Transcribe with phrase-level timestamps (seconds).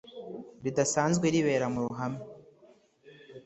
[0.63, 2.21] ridasanzwe ribera mu ruhame